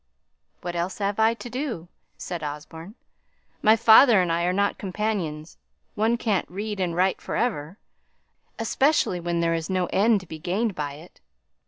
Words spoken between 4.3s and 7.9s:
I are not companions; one can't read and write for ever,